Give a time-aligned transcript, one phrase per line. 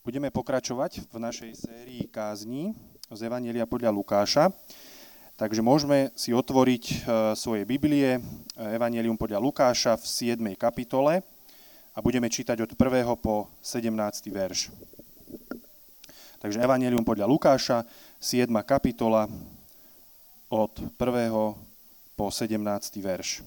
[0.00, 2.72] Budeme pokračovať v našej sérii kázní
[3.12, 4.48] z Evanielia podľa Lukáša.
[5.36, 6.94] Takže môžeme si otvoriť e,
[7.36, 8.20] svoje Biblie, e,
[8.80, 10.40] Evangelium podľa Lukáša v 7.
[10.56, 11.20] kapitole
[11.92, 13.12] a budeme čítať od 1.
[13.20, 13.92] po 17.
[14.32, 14.72] verš.
[16.40, 17.84] Takže Evangelium podľa Lukáša,
[18.16, 18.48] 7.
[18.64, 19.28] kapitola
[20.48, 20.96] od 1.
[22.16, 22.56] po 17.
[23.04, 23.44] verš.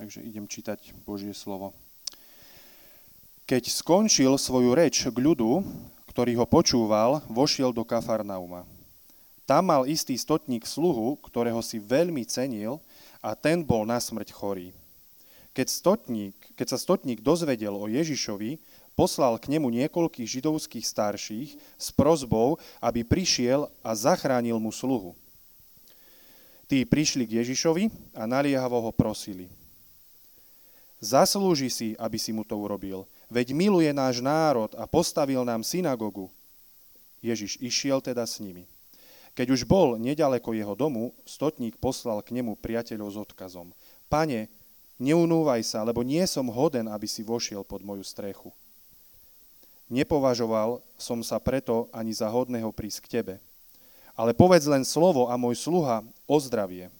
[0.00, 1.76] Takže idem čítať Božie slovo.
[3.50, 5.66] Keď skončil svoju reč k ľudu,
[6.06, 8.62] ktorý ho počúval, vošiel do Kafarnauma.
[9.42, 12.78] Tam mal istý stotník sluhu, ktorého si veľmi cenil
[13.18, 14.70] a ten bol na smrť chorý.
[15.50, 18.62] Keď, stotník, keď sa stotník dozvedel o Ježišovi,
[18.94, 25.18] poslal k nemu niekoľkých židovských starších s prozbou, aby prišiel a zachránil mu sluhu.
[26.70, 29.50] Tí prišli k Ježišovi a naliehavo ho prosili.
[31.02, 36.28] Zaslúži si, aby si mu to urobil, veď miluje náš národ a postavil nám synagogu.
[37.22, 38.66] Ježiš išiel teda s nimi.
[39.38, 43.70] Keď už bol nedaleko jeho domu, stotník poslal k nemu priateľov s odkazom.
[44.10, 44.50] Pane,
[44.98, 48.50] neunúvaj sa, lebo nie som hoden, aby si vošiel pod moju strechu.
[49.90, 53.34] Nepovažoval som sa preto ani za hodného prísť k tebe.
[54.18, 56.90] Ale povedz len slovo a môj sluha ozdravie.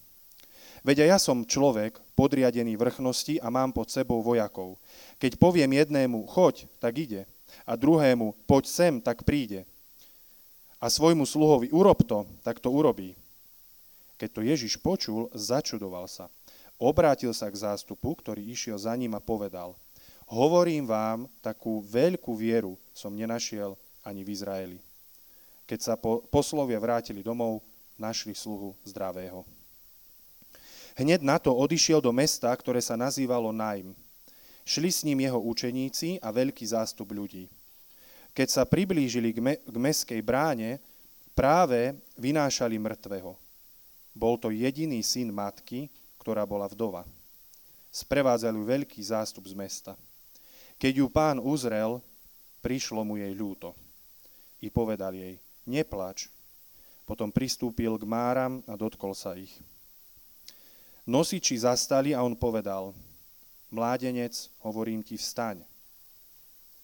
[0.81, 4.81] Veď ja som človek podriadený vrchnosti a mám pod sebou vojakov.
[5.21, 7.29] Keď poviem jednému, choď, tak ide.
[7.69, 9.69] A druhému, poď sem, tak príde.
[10.81, 13.13] A svojmu sluhovi, urob to, tak to urobí.
[14.17, 16.33] Keď to Ježiš počul, začudoval sa.
[16.81, 19.77] Obrátil sa k zástupu, ktorý išiel za ním a povedal,
[20.25, 24.77] hovorím vám, takú veľkú vieru som nenašiel ani v Izraeli.
[25.69, 27.61] Keď sa po, poslovia vrátili domov,
[28.01, 29.45] našli sluhu zdravého.
[30.99, 33.95] Hneď na to odišiel do mesta, ktoré sa nazývalo Najm.
[34.67, 37.47] Šli s ním jeho učeníci a veľký zástup ľudí.
[38.31, 40.79] Keď sa priblížili k, me- k meskej bráne,
[41.35, 43.35] práve vynášali mŕtvého.
[44.11, 45.87] Bol to jediný syn matky,
[46.19, 47.07] ktorá bola vdova.
[47.91, 49.99] Sprevádzali ju veľký zástup z mesta.
[50.79, 51.99] Keď ju pán uzrel,
[52.63, 53.75] prišlo mu jej ľúto.
[54.63, 55.35] I povedal jej,
[55.67, 56.31] neplač.
[57.03, 59.51] Potom pristúpil k máram a dotkol sa ich.
[61.09, 62.93] Nosiči zastali a on povedal,
[63.73, 65.65] mládenec, hovorím ti, vstaň.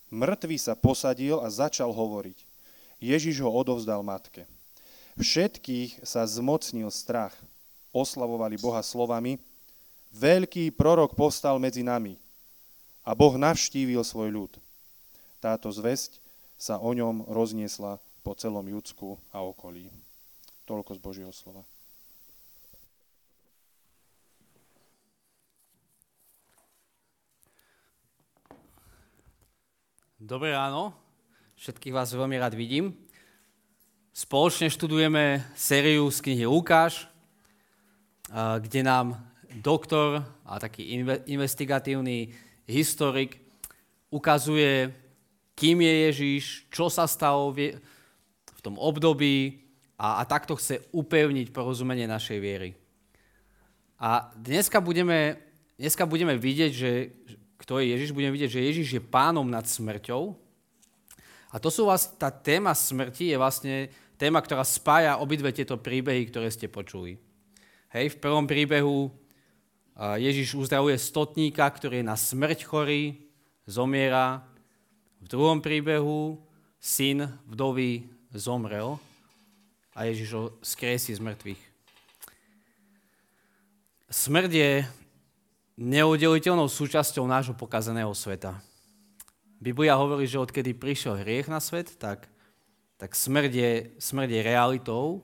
[0.09, 2.37] Mŕtvý sa posadil a začal hovoriť.
[2.97, 4.49] Ježiš ho odovzdal matke.
[5.19, 7.33] Všetkých sa zmocnil strach.
[7.93, 9.41] Oslavovali Boha slovami,
[10.13, 12.17] veľký prorok povstal medzi nami
[13.01, 14.51] a Boh navštívil svoj ľud.
[15.41, 16.19] Táto zväzť
[16.57, 19.89] sa o ňom rozniesla po celom Judsku a okolí.
[20.65, 21.63] Toľko z Božieho slova.
[30.17, 30.97] Dobré ráno,
[31.61, 32.89] všetkých vás veľmi rád vidím.
[34.09, 37.05] Spoločne študujeme sériu z knihy Lukáš,
[38.33, 39.13] kde nám
[39.61, 42.33] doktor a taký investigatívny
[42.65, 43.37] historik
[44.09, 44.89] ukazuje,
[45.53, 49.61] kým je Ježíš, čo sa stalo v tom období
[50.01, 52.73] a, a takto chce upevniť porozumenie našej viery.
[54.01, 55.37] A dneska budeme,
[55.77, 57.13] dneska budeme vidieť, že
[57.67, 60.39] kto je Ježiš, budeme vidieť, že Ježiš je pánom nad smrťou.
[61.51, 63.75] A to sú vlastne, tá téma smrti je vlastne
[64.15, 67.19] téma, ktorá spája obidve tieto príbehy, ktoré ste počuli.
[67.91, 69.11] Hej, v prvom príbehu
[69.99, 73.19] Ježiš uzdravuje stotníka, ktorý je na smrť chorý,
[73.67, 74.47] zomiera.
[75.19, 76.39] V druhom príbehu
[76.79, 78.95] syn vdovy zomrel
[79.91, 81.61] a Ježiš ho skresí z mŕtvych.
[84.07, 84.71] Smrť je
[85.77, 88.57] neudeliteľnou súčasťou nášho pokazaného sveta.
[89.61, 92.25] Biblia hovorí, že odkedy prišiel hriech na svet, tak,
[92.97, 93.71] tak smrť, je,
[94.01, 95.21] smrť je realitou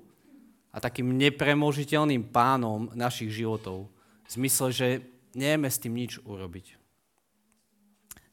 [0.73, 3.89] a takým nepremožiteľným pánom našich životov.
[4.25, 4.87] V zmysle, že
[5.33, 6.77] nevieme s tým nič urobiť.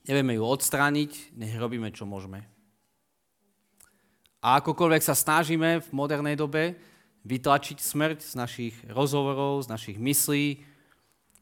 [0.09, 2.49] Nevieme ju odstrániť, nech robíme, čo môžeme.
[4.41, 6.81] A akokoľvek sa snažíme v modernej dobe
[7.29, 10.70] vytlačiť smrť z našich rozhovorov, z našich myslí,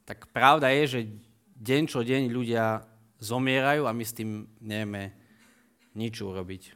[0.08, 1.00] tak pravda je, že
[1.60, 2.81] deň čo deň ľudia
[3.20, 5.12] zomierajú a my s tým nevieme
[5.93, 6.72] nič urobiť.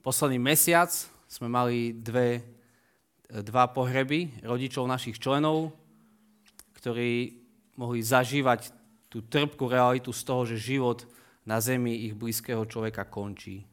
[0.00, 0.88] Posledný mesiac
[1.28, 2.40] sme mali dve,
[3.28, 5.76] dva pohreby rodičov našich členov,
[6.80, 7.36] ktorí
[7.76, 8.72] mohli zažívať
[9.12, 11.04] tú trpkú realitu z toho, že život
[11.44, 13.68] na zemi ich blízkeho človeka končí.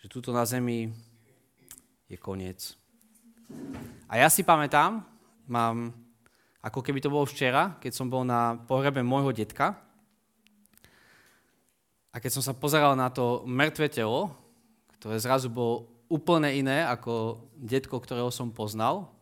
[0.00, 0.88] Že tuto na zemi
[2.08, 2.80] je koniec.
[4.08, 5.04] A ja si pamätám,
[5.44, 6.07] mám
[6.58, 9.78] ako keby to bolo včera, keď som bol na pohrebe môjho detka.
[12.10, 14.34] A keď som sa pozeral na to mŕtve telo,
[14.98, 19.12] ktoré zrazu bolo úplne iné ako detko, ktorého som poznal,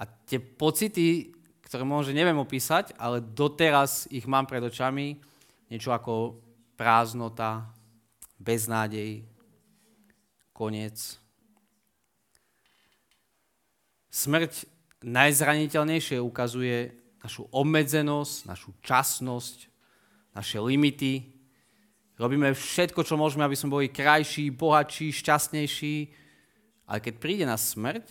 [0.00, 1.30] a tie pocity,
[1.62, 5.22] ktoré možno neviem opísať, ale doteraz ich mám pred očami,
[5.70, 6.42] niečo ako
[6.74, 7.70] prázdnota,
[8.42, 9.22] beznádej,
[10.50, 11.22] koniec.
[14.10, 14.71] Smrť
[15.04, 19.58] najzraniteľnejšie ukazuje našu obmedzenosť, našu časnosť,
[20.34, 21.28] naše limity.
[22.18, 25.96] Robíme všetko, čo môžeme, aby sme boli krajší, bohatší, šťastnejší.
[26.86, 28.04] Ale keď príde na smrť,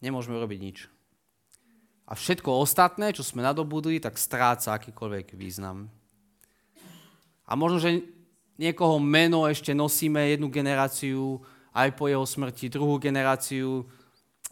[0.00, 0.78] nemôžeme robiť nič.
[2.08, 5.92] A všetko ostatné, čo sme nadobudli, tak stráca akýkoľvek význam.
[7.44, 8.00] A možno, že
[8.56, 11.40] niekoho meno ešte nosíme jednu generáciu,
[11.76, 13.84] aj po jeho smrti druhú generáciu,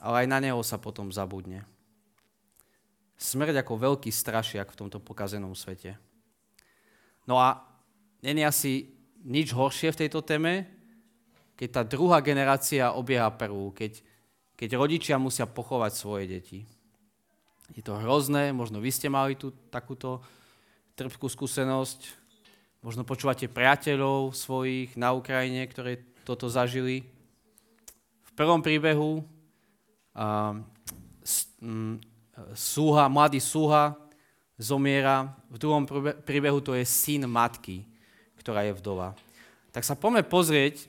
[0.06, 1.66] ale aj na neho sa potom zabudne.
[3.18, 5.98] Smrť ako veľký strašiak v tomto pokazenom svete.
[7.26, 7.66] No a
[8.22, 8.86] není asi
[9.26, 10.70] nič horšie v tejto téme,
[11.58, 13.98] keď tá druhá generácia obieha prvú, keď,
[14.54, 16.60] keď rodičia musia pochovať svoje deti.
[17.74, 20.22] Je to hrozné, možno vy ste mali tú takúto
[20.94, 22.14] trpkú skúsenosť,
[22.78, 27.02] možno počúvate priateľov svojich na Ukrajine, ktoré toto zažili.
[28.22, 29.26] V prvom príbehu
[32.56, 33.96] súha, mladý súha
[34.56, 35.36] zomiera.
[35.52, 35.84] V druhom
[36.24, 37.84] príbehu to je syn matky,
[38.40, 39.12] ktorá je vdova.
[39.72, 40.88] Tak sa poďme pozrieť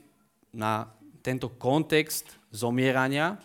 [0.56, 0.88] na
[1.20, 3.36] tento kontext zomierania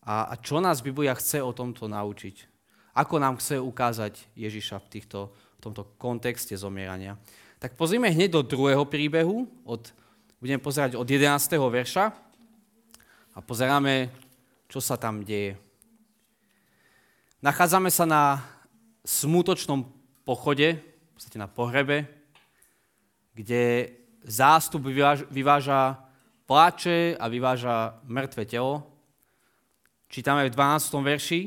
[0.00, 2.48] a, a čo nás Biblia chce o tomto naučiť.
[2.96, 7.16] Ako nám chce ukázať Ježiša v, týchto, v tomto kontexte zomierania.
[7.60, 9.92] Tak pozrime hneď do druhého príbehu, od,
[10.40, 11.28] budeme pozerať od 11.
[11.56, 12.10] verša
[13.32, 14.10] a pozeráme,
[14.72, 15.60] čo sa tam deje.
[17.44, 18.40] Nachádzame sa na
[19.04, 19.84] smutočnom
[20.24, 22.08] pochode, v podstate na pohrebe,
[23.36, 23.92] kde
[24.24, 24.88] zástup
[25.28, 26.00] vyváža,
[26.48, 28.88] pláče a vyváža mŕtve telo.
[30.08, 31.04] Čítame v 12.
[31.04, 31.40] verši,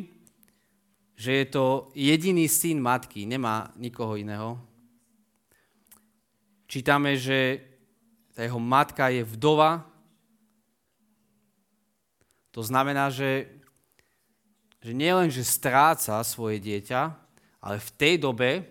[1.17, 4.61] že je to jediný syn matky, nemá nikoho iného.
[6.69, 7.63] Čítame, že
[8.37, 9.94] tá jeho matka je vdova.
[12.55, 13.51] To znamená, že
[14.85, 17.09] že nielen, že stráca svoje dieťa,
[17.57, 18.69] ale v tej dobe,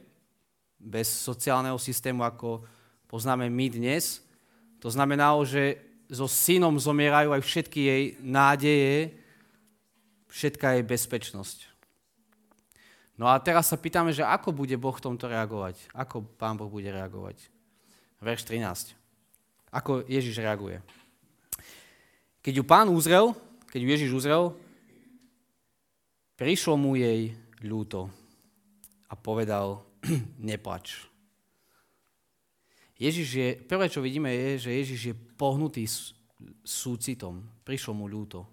[0.78, 2.62] bez sociálneho systému, ako
[3.10, 4.22] poznáme my dnes,
[4.78, 9.18] to znamenalo, že so synom zomierajú aj všetky jej nádeje,
[10.30, 11.58] všetká jej bezpečnosť.
[13.18, 15.90] No a teraz sa pýtame, že ako bude Boh v tomto reagovať?
[15.98, 17.42] Ako Pán Boh bude reagovať?
[18.22, 18.94] Verš 13.
[19.74, 20.78] Ako Ježiš reaguje?
[22.38, 23.34] Keď ju pán uzrel,
[23.74, 24.54] keď ju Ježiš uzrel,
[26.34, 27.30] Prišlo mu jej
[27.62, 28.10] ľúto
[29.06, 29.86] a povedal,
[30.50, 31.06] neplač.
[32.98, 35.86] Ježiš je, prvé, čo vidíme, je, že Ježiš je pohnutý
[36.66, 37.46] súcitom.
[37.62, 38.50] Prišlo mu ľúto.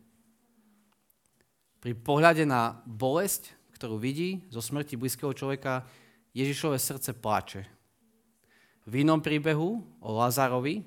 [1.81, 5.81] Pri pohľade na bolesť, ktorú vidí zo smrti blízkeho človeka,
[6.37, 7.65] Ježišové srdce plače.
[8.85, 10.85] V inom príbehu o Lazarovi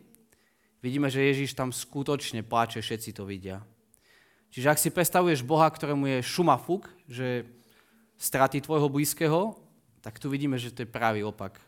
[0.78, 3.66] vidíme, že Ježiš tam skutočne plače, všetci to vidia.
[4.54, 7.42] Čiže ak si predstavuješ Boha, ktorému je šumafuk, že
[8.14, 9.58] straty tvojho blízkeho,
[9.98, 11.58] tak tu vidíme, že to je pravý opak.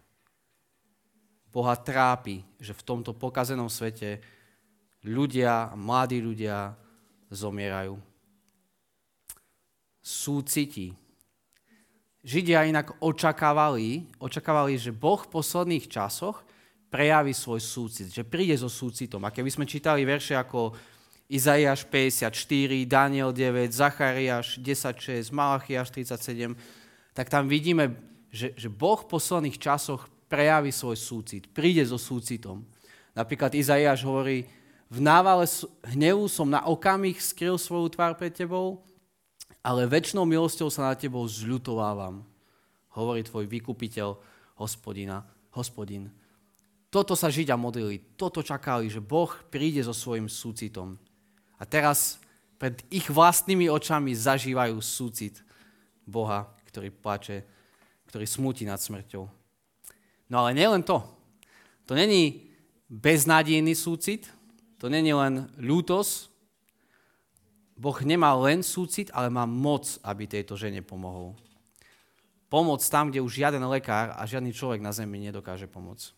[1.51, 4.23] Boha trápi, že v tomto pokazenom svete
[5.03, 6.79] ľudia, mladí ľudia
[7.27, 7.99] zomierajú.
[9.99, 10.95] Súcití.
[12.23, 16.47] Židia inak očakávali, očakávali, že Boh v posledných časoch
[16.87, 19.27] prejaví svoj súcit, že príde so súcitom.
[19.27, 20.71] A keby sme čítali verše ako
[21.27, 26.55] Izaiáš 54, Daniel 9, Zachariáš 10.6, Malachiáš 37,
[27.11, 27.99] tak tam vidíme,
[28.31, 32.63] že, že Boh v posledných časoch prejaví svoj súcit, príde so súcitom.
[33.11, 34.47] Napríklad Izaiáš hovorí,
[34.87, 35.51] v návale
[35.91, 38.87] hnevu som na okamih skryl svoju tvár pred tebou,
[39.67, 42.23] ale väčšnou milosťou sa na tebou zľutovávam,
[42.95, 44.15] hovorí tvoj vykupiteľ,
[44.63, 46.07] hospodina, hospodin.
[46.87, 50.95] Toto sa Židia modlili, toto čakali, že Boh príde so svojim súcitom.
[51.57, 52.21] A teraz
[52.57, 55.41] pred ich vlastnými očami zažívajú súcit
[56.09, 57.45] Boha, ktorý plače,
[58.09, 59.25] ktorý smutí nad smrťou.
[60.33, 61.05] No ale nielen to.
[61.87, 62.51] To není
[62.91, 64.31] beznádejný súcit,
[64.79, 66.33] to není len ľútosť.
[67.77, 71.37] Boh nemá len súcit, ale má moc, aby tejto žene pomohol.
[72.49, 76.15] Pomoc tam, kde už žiaden lekár a žiadny človek na zemi nedokáže pomôcť.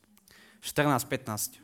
[0.62, 1.58] 14.15.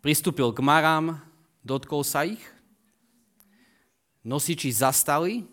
[0.00, 1.20] Pristúpil k Marám,
[1.64, 2.42] dotkol sa ich,
[4.26, 5.46] nosiči zastali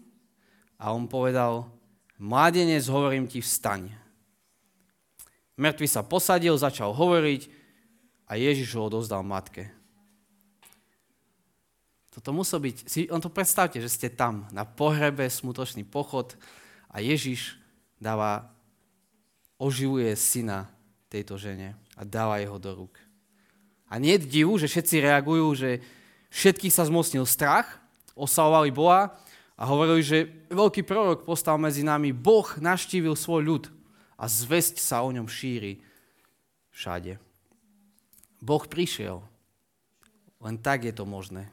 [0.75, 1.69] a on povedal,
[2.19, 3.91] mladenec, hovorím ti, vstaň.
[5.55, 7.47] Mŕtvy sa posadil, začal hovoriť
[8.27, 9.71] a Ježiš ho odozdal matke.
[12.11, 16.35] Toto musí byť, si, on to predstavte, že ste tam na pohrebe, smutočný pochod
[16.87, 17.59] a Ježiš
[17.99, 18.55] dáva,
[19.59, 20.71] oživuje syna
[21.11, 23.04] tejto žene a dáva jeho do rúk.
[23.89, 25.69] A nie je divu, že všetci reagujú, že
[26.33, 27.79] všetkých sa zmocnil strach,
[28.17, 29.13] oslavovali Boha
[29.55, 33.63] a hovorili, že veľký prorok postal medzi nami, Boh naštívil svoj ľud
[34.15, 35.79] a zväzť sa o ňom šíri
[36.75, 37.19] všade.
[38.43, 39.23] Boh prišiel.
[40.43, 41.49] Len tak je to možné.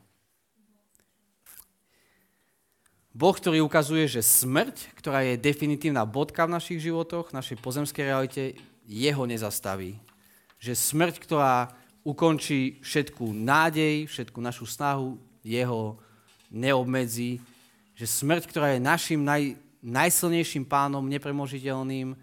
[3.12, 8.08] Boh, ktorý ukazuje, že smrť, ktorá je definitívna bodka v našich životoch, v našej pozemskej
[8.08, 8.56] realite,
[8.88, 10.00] jeho nezastaví.
[10.56, 15.98] Že smrť, ktorá ukončí všetku nádej, všetku našu snahu, jeho
[16.50, 17.42] neobmedzí.
[17.98, 22.14] Že smrť, ktorá je našim naj, najsilnejším pánom, nepremožiteľným,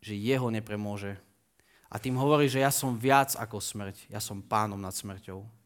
[0.00, 1.16] že jeho nepremôže.
[1.88, 4.12] A tým hovorí, že ja som viac ako smrť.
[4.12, 5.58] Ja som pánom nad smrťou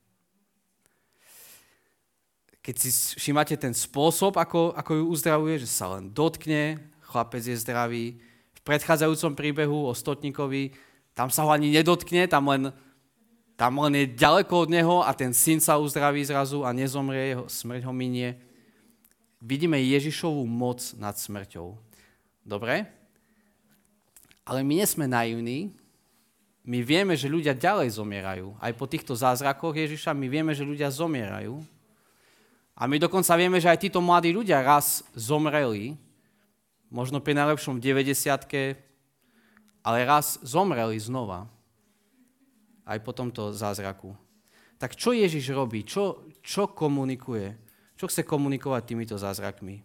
[2.63, 7.59] keď si všímate ten spôsob, ako, ako ju uzdravuje, že sa len dotkne, chlapec je
[7.59, 8.23] zdravý.
[8.55, 10.71] V predchádzajúcom príbehu o Stotníkovi,
[11.13, 12.73] tam sa ho ani nedotkne, tam len,
[13.57, 17.45] tam len je ďaleko od neho a ten syn sa uzdraví zrazu a nezomrie, jeho
[17.49, 18.41] smrť ho minie.
[19.43, 21.77] Vidíme Ježišovú moc nad smrťou.
[22.43, 22.89] Dobre?
[24.43, 25.71] Ale my nie sme naivní,
[26.63, 28.55] my vieme, že ľudia ďalej zomierajú.
[28.63, 31.59] Aj po týchto zázrakoch Ježiša my vieme, že ľudia zomierajú.
[32.79, 35.99] A my dokonca vieme, že aj títo mladí ľudia raz zomreli,
[36.87, 38.92] možno pri najlepšom v 90
[39.83, 41.51] ale raz zomreli znova.
[42.83, 44.15] Aj po tomto zázraku.
[44.79, 45.87] Tak čo Ježiš robí?
[45.87, 47.55] Čo, čo komunikuje?
[47.95, 49.79] Čo chce komunikovať týmito zázrakmi?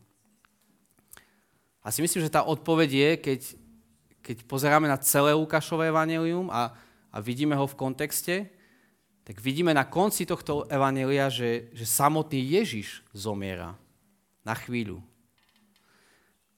[1.86, 3.39] A si myslím, že tá odpoveď je, keď,
[4.25, 6.74] keď pozeráme na celé Lukášové evanelium a,
[7.13, 8.50] a vidíme ho v kontexte,
[9.22, 13.77] tak vidíme na konci tohto evanelia, že, že samotný Ježiš zomiera
[14.42, 15.04] na chvíľu.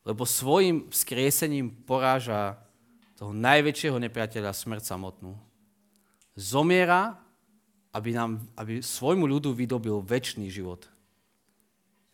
[0.05, 2.61] Lebo svojim vzkriesením poráža
[3.19, 5.35] toho najväčšieho nepriateľa smrť samotnú.
[6.39, 7.19] Zomiera,
[7.91, 10.87] aby, nám, aby svojmu ľudu vydobil väčší život.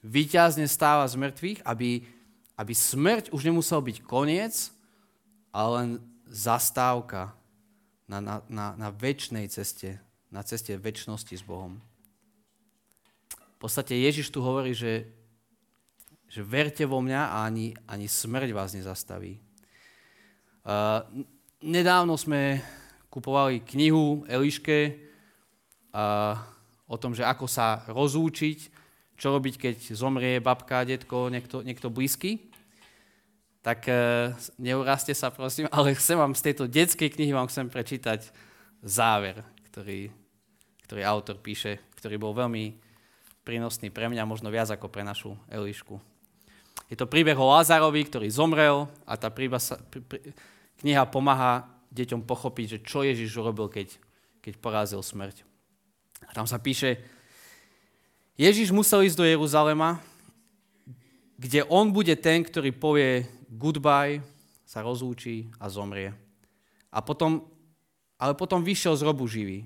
[0.01, 2.01] Výťazne stáva z mŕtvych, aby,
[2.57, 4.73] aby smrť už nemusel byť koniec,
[5.53, 5.89] ale len
[6.25, 7.37] zastávka
[8.09, 10.01] na, na, na, na väčšnej ceste
[10.35, 11.79] na ceste väčšnosti s Bohom.
[13.31, 15.07] V podstate Ježiš tu hovorí, že,
[16.27, 19.39] že verte vo mňa a ani, ani smrť vás nezastaví.
[21.61, 22.61] Nedávno sme
[23.13, 24.97] kupovali knihu Eliške
[25.95, 26.35] uh,
[26.89, 28.59] o tom, že ako sa rozúčiť,
[29.15, 32.51] čo robiť, keď zomrie babka, detko, niekto, niekto blízky.
[33.63, 38.27] Tak uh, neurazte sa, prosím, ale chcem vám z tejto detskej knihy vám chcem prečítať
[38.83, 39.39] záver,
[39.71, 40.11] ktorý
[40.85, 42.77] ktorý autor píše, ktorý bol veľmi
[43.41, 45.97] prínosný pre mňa, možno viac ako pre našu Elišku.
[46.85, 50.21] Je to príbeh o Lázarovi, ktorý zomrel a tá príba sa, prí, prí,
[50.81, 53.95] kniha pomáha deťom pochopiť, že čo Ježiš urobil, keď,
[54.43, 55.47] keď porazil smrť.
[56.27, 56.99] A tam sa píše,
[58.35, 60.03] Ježiš musel ísť do Jeruzalema,
[61.39, 64.19] kde on bude ten, ktorý povie goodbye,
[64.67, 66.11] sa rozúči a zomrie.
[66.91, 67.47] A potom,
[68.19, 69.63] ale potom vyšiel z robu živý.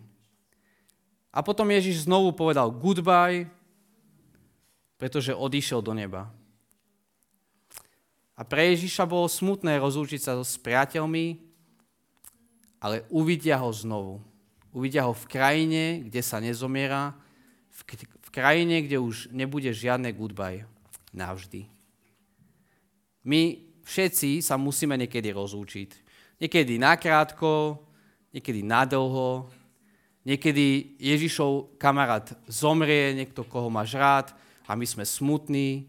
[1.29, 3.49] A potom Ježiš znovu povedal goodbye,
[4.97, 6.29] pretože odišiel do neba.
[8.39, 11.35] A pre Ježiša bolo smutné rozlúčiť sa s priateľmi,
[12.79, 14.23] ale uvidia ho znovu.
[14.71, 17.11] Uvidia ho v krajine, kde sa nezomiera,
[17.67, 20.63] v, v krajine, kde už nebude žiadne goodbye.
[21.11, 21.67] Navždy.
[23.27, 25.89] My všetci sa musíme niekedy rozlúčiť.
[26.39, 27.83] Niekedy nakrátko,
[28.31, 29.51] niekedy nadlho,
[30.29, 34.27] Niekedy Ježišov kamarát zomrie, niekto, koho máš rád
[34.67, 35.87] a my sme smutní.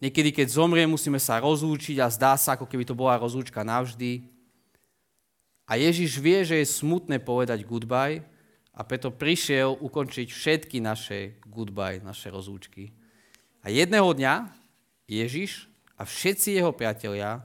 [0.00, 4.24] Niekedy, keď zomrie, musíme sa rozlúčiť a zdá sa, ako keby to bola rozlúčka navždy.
[5.68, 8.24] A Ježiš vie, že je smutné povedať goodbye
[8.72, 12.96] a preto prišiel ukončiť všetky naše goodbye, naše rozlúčky.
[13.60, 14.48] A jedného dňa
[15.04, 15.68] Ježiš
[16.00, 17.44] a všetci jeho priatelia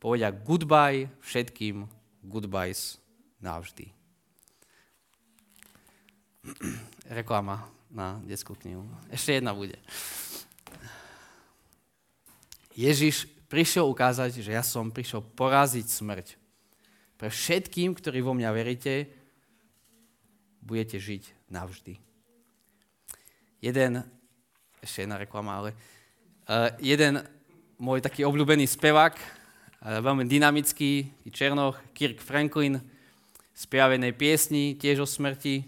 [0.00, 1.84] povedia goodbye všetkým
[2.24, 2.96] goodbyes
[3.44, 3.92] navždy.
[7.20, 8.88] Reklama na detskú knihu.
[9.12, 9.76] Ešte jedna bude.
[12.78, 16.38] Ježiš prišiel ukázať, že ja som prišiel poraziť smrť.
[17.18, 19.10] Pre všetkým, ktorí vo mňa veríte,
[20.62, 21.98] budete žiť navždy.
[23.58, 24.06] Jeden,
[24.78, 27.26] ešte jedna reklama, ale uh, jeden
[27.82, 29.18] môj taký obľúbený spevák,
[29.82, 32.82] veľmi dynamický, Černoch, Kirk Franklin,
[33.54, 35.66] spiavenej piesni, tiež o smrti.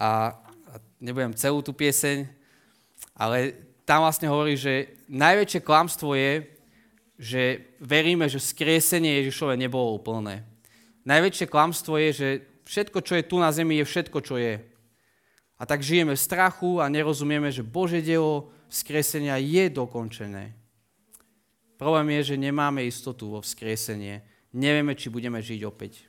[0.00, 0.36] A
[1.00, 2.24] nebudem celú tú pieseň,
[3.12, 6.46] ale tam vlastne hovorí, že najväčšie klamstvo je,
[7.18, 7.42] že
[7.78, 10.46] veríme, že skriesenie Ježišove nebolo úplné.
[11.06, 12.28] Najväčšie klamstvo je, že
[12.66, 14.62] všetko, čo je tu na zemi, je všetko, čo je.
[15.58, 20.54] A tak žijeme v strachu a nerozumieme, že Bože dielo vzkriesenia je dokončené.
[21.78, 24.22] Problém je, že nemáme istotu vo vzkriesenie.
[24.54, 26.06] Nevieme, či budeme žiť opäť.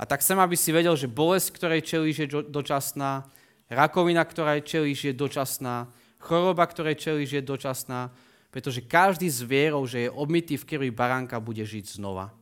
[0.00, 3.28] A tak chcem, aby si vedel, že bolesť, ktorej čelíš, je dočasná,
[3.70, 5.88] rakovina, ktorej čelíš, je dočasná,
[6.24, 8.08] choroba, ktorej čelíš, je dočasná,
[8.48, 12.32] pretože každý z vierou, že je obmytý v krvi baránka, bude žiť znova.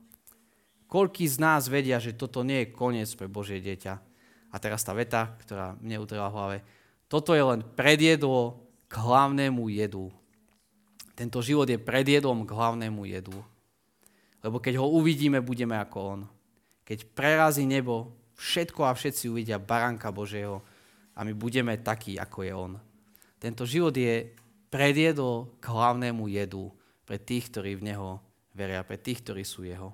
[0.86, 3.94] Koľký z nás vedia, že toto nie je koniec pre Božie dieťa?
[4.52, 6.58] A teraz tá veta, ktorá mne utrela v hlave.
[7.08, 8.60] Toto je len predjedlo
[8.92, 10.12] k hlavnému jedu.
[11.16, 13.40] Tento život je predjedlom k hlavnému jedu.
[14.44, 16.20] Lebo keď ho uvidíme, budeme ako on.
[16.84, 20.60] Keď prerazí nebo, všetko a všetci uvidia baránka Božieho
[21.16, 22.72] a my budeme takí, ako je on.
[23.42, 24.30] Tento život je
[24.70, 26.70] predjedol k hlavnému jedu
[27.02, 28.22] pre tých, ktorí v Neho
[28.54, 29.90] veria, pre tých, ktorí sú Jeho.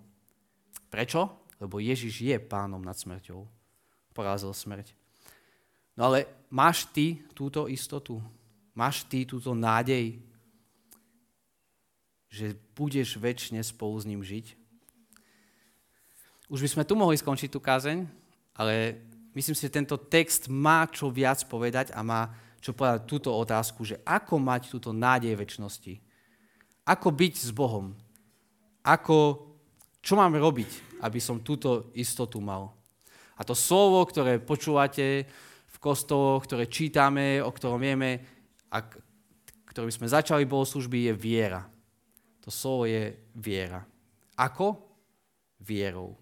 [0.93, 1.49] Prečo?
[1.57, 3.49] Lebo Ježiš je pánom nad smrťou.
[4.13, 4.93] Porazil smrť.
[5.97, 8.21] No ale máš ty túto istotu?
[8.77, 10.21] Máš ty túto nádej,
[12.29, 14.53] že budeš väčšine spolu s ním žiť.
[16.53, 18.05] Už by sme tu mohli skončiť tú kázeň,
[18.53, 19.01] ale
[19.33, 23.87] myslím si, že tento text má čo viac povedať a má čo povedať túto otázku,
[23.87, 26.03] že ako mať túto nádej väčšnosti.
[26.89, 27.95] Ako byť s Bohom.
[28.83, 29.47] Ako,
[30.03, 32.75] čo mám robiť, aby som túto istotu mal.
[33.39, 35.29] A to slovo, ktoré počúvate
[35.69, 38.25] v kostoloch, ktoré čítame, o ktorom vieme,
[38.69, 38.83] a
[39.71, 41.63] ktorým sme začali bohoslužby, je viera.
[42.43, 43.87] To slovo je viera.
[44.35, 44.75] Ako?
[45.63, 46.19] Vierou.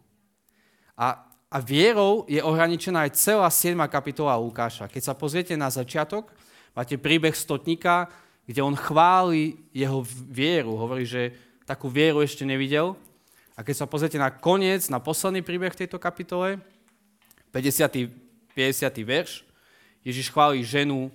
[0.97, 1.26] A,
[1.57, 3.73] a vierou je ohraničená aj celá 7.
[3.89, 4.93] kapitola Lukáša.
[4.93, 6.29] Keď sa pozriete na začiatok,
[6.77, 8.13] máte príbeh stotníka,
[8.45, 10.77] kde on chváli jeho vieru.
[10.77, 11.33] Hovorí, že
[11.65, 12.93] takú vieru ešte nevidel.
[13.57, 16.61] A keď sa pozriete na koniec, na posledný príbeh tejto kapitole,
[17.57, 18.53] 50.
[18.53, 18.93] 50.
[19.01, 19.41] verš,
[20.05, 21.09] Ježiš chváli ženu,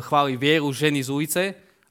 [0.00, 1.42] chváli vieru ženy z ulice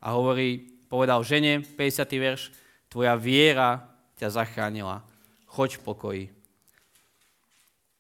[0.02, 2.10] a hovorí, povedal žene, 50.
[2.10, 2.50] verš,
[2.90, 3.86] tvoja viera
[4.18, 5.06] ťa zachránila.
[5.46, 6.26] Choď v pokoji.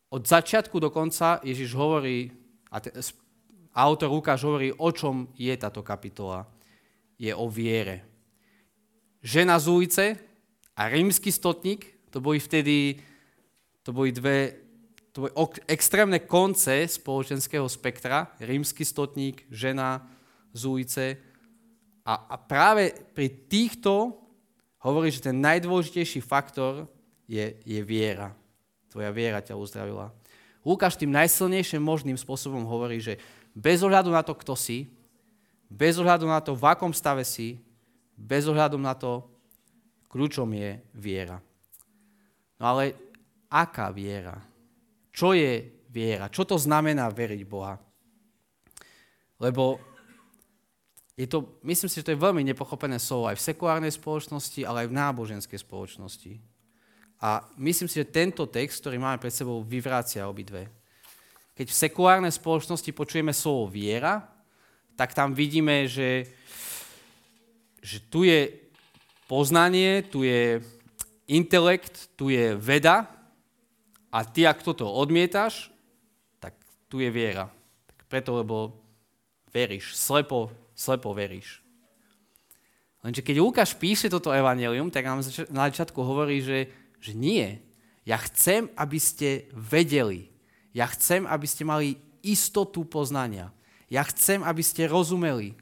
[0.09, 2.31] Od začiatku do konca Ježiš hovorí,
[2.71, 2.93] a te,
[3.75, 6.47] autor Lukáš hovorí, o čom je táto kapitola.
[7.15, 8.03] Je o viere.
[9.23, 10.05] Žena z ulice
[10.75, 12.99] a rímsky stotník, to boli vtedy,
[13.83, 14.65] to boli dve
[15.15, 15.31] to boli
[15.71, 18.35] extrémne konce spoločenského spektra.
[18.35, 20.03] Rímsky stotník, žena
[20.51, 21.05] z ulice
[22.05, 24.13] a, a práve pri týchto
[24.85, 26.85] hovorí, že ten najdôležitejší faktor
[27.25, 28.29] je, je viera.
[28.95, 30.07] Tvoja viera ťa uzdravila.
[30.63, 33.19] Lukáš tým najsilnejším možným spôsobom hovorí, že
[33.51, 34.87] bez ohľadu na to, kto si,
[35.67, 37.59] bez ohľadu na to, v akom stave si,
[38.15, 39.27] bez ohľadu na to,
[40.07, 41.43] kľúčom je viera.
[42.55, 42.95] No ale
[43.51, 44.39] aká viera?
[45.11, 46.31] Čo je viera?
[46.31, 47.75] Čo to znamená veriť Boha?
[49.43, 49.75] Lebo
[51.19, 54.87] je to, myslím si, že to je veľmi nepochopené slovo aj v sekulárnej spoločnosti, ale
[54.87, 56.54] aj v náboženskej spoločnosti.
[57.21, 60.67] A myslím si, že tento text, ktorý máme pred sebou, vyvrácia obidve.
[61.55, 64.27] Keď v sekulárnej spoločnosti počujeme slovo viera,
[64.99, 66.27] tak tam vidíme, že,
[67.79, 68.51] že tu je
[69.27, 70.59] poznanie, tu je
[71.31, 73.07] intelekt, tu je veda
[74.11, 75.71] a ty, ak toto odmietaš,
[76.43, 76.53] tak
[76.91, 77.47] tu je viera.
[77.87, 78.75] Tak preto, lebo
[79.49, 81.63] veríš, slepo slepo veríš.
[83.01, 86.67] Lenže keď Lukáš píše toto evanelium, tak nám na začiatku hovorí, že,
[87.05, 87.61] že nie.
[88.01, 90.33] Ja chcem, aby ste vedeli.
[90.73, 93.53] Ja chcem, aby ste mali istotu poznania.
[93.85, 95.53] Ja chcem, aby ste rozumeli.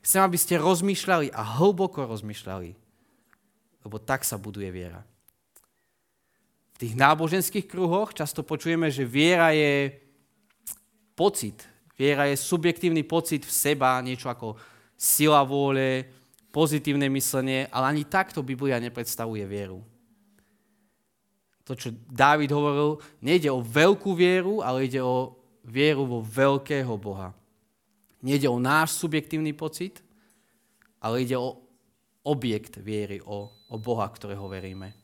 [0.00, 2.72] Chcem, aby ste rozmýšľali a hlboko rozmýšľali.
[3.84, 5.04] Lebo tak sa buduje viera.
[6.76, 9.92] V tých náboženských kruhoch často počujeme, že viera je
[11.16, 11.64] pocit,
[11.96, 14.60] Viera je subjektívny pocit v seba, niečo ako
[15.00, 16.04] sila vôle,
[16.52, 19.80] pozitívne myslenie, ale ani takto Biblia nepredstavuje vieru.
[21.66, 25.34] To, čo Dávid hovoril, nejde o veľkú vieru, ale ide o
[25.66, 27.34] vieru vo veľkého Boha.
[28.22, 29.98] Nejde o náš subjektívny pocit,
[31.02, 31.58] ale ide o
[32.22, 34.94] objekt viery, o, o Boha, ktorého veríme.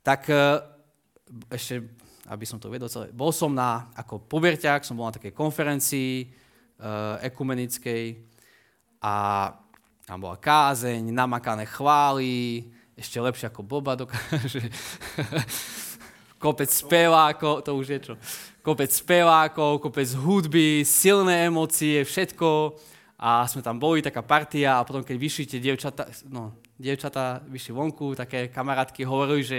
[0.00, 0.64] Tak eh,
[1.52, 3.10] ešte aby som to vedel celé.
[3.10, 6.30] Bol som na, ako puberťák, som bol na takej konferencii
[6.78, 8.22] uh, ekumenickej
[9.02, 9.14] a
[10.06, 14.68] tam bola kázeň, namakané chvály, ešte lepšie ako Boba dokáže.
[16.40, 18.14] kopec spevákov, to už je čo,
[18.64, 22.76] kopec spevákov, kopec hudby, silné emócie, všetko.
[23.20, 27.76] A sme tam boli, taká partia a potom keď vyšli tie dievčata, no, dievčata vyšli
[27.76, 29.58] vonku, také kamarátky hovorili, že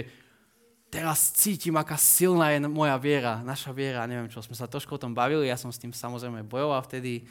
[0.90, 5.02] teraz cítim, aká silná je moja viera, naša viera, neviem čo, sme sa trošku o
[5.02, 7.30] tom bavili, ja som s tým samozrejme bojoval vtedy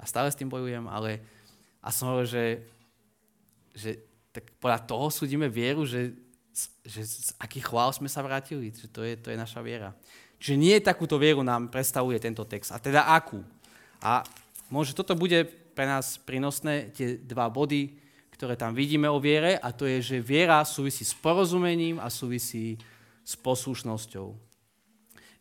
[0.00, 1.20] a stále s tým bojujem, ale
[1.84, 2.46] a som hovoril, že,
[3.76, 3.90] že
[4.32, 6.16] tak podľa toho súdime vieru, že,
[6.82, 9.92] že z akých chvál sme sa vrátili, že to je, to je naša viera.
[10.40, 12.72] Čiže nie takúto vieru nám predstavuje tento text.
[12.72, 13.44] A teda akú?
[14.02, 14.24] A
[14.72, 15.44] možno toto bude
[15.76, 17.94] pre nás prínosné, tie dva body,
[18.34, 22.74] ktoré tam vidíme o viere, a to je, že viera súvisí s porozumením a súvisí
[23.22, 24.34] s poslušnosťou.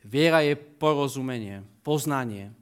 [0.05, 2.53] Viera je porozumenie, poznanie.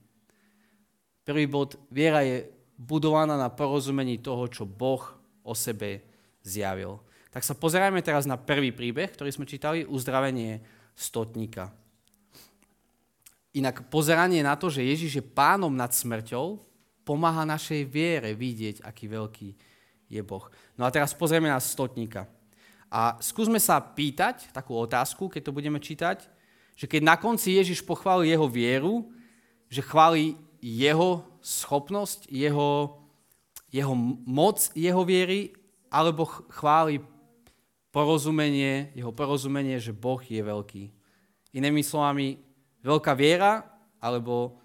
[1.28, 2.48] Prvý bod, viera je
[2.80, 5.04] budovaná na porozumení toho, čo Boh
[5.44, 6.09] o sebe
[6.44, 7.00] zjavil.
[7.30, 10.60] Tak sa pozerajme teraz na prvý príbeh, ktorý sme čítali, uzdravenie
[10.98, 11.70] stotníka.
[13.54, 16.62] Inak pozeranie na to, že Ježiš je pánom nad smrťou,
[17.02, 19.48] pomáha našej viere vidieť, aký veľký
[20.10, 20.46] je Boh.
[20.78, 22.26] No a teraz pozrieme na stotníka.
[22.90, 26.26] A skúsme sa pýtať takú otázku, keď to budeme čítať,
[26.74, 28.94] že keď na konci Ježiš pochválil jeho vieru,
[29.70, 32.98] že chváli jeho schopnosť, jeho,
[33.70, 33.94] jeho
[34.26, 35.54] moc jeho viery,
[35.90, 36.24] alebo
[36.54, 37.02] chváli
[37.90, 40.84] porozumenie, jeho porozumenie, že Boh je veľký.
[41.50, 42.38] Inými slovami,
[42.86, 43.66] veľká viera,
[43.98, 44.56] alebo